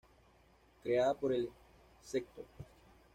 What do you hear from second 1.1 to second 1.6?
por el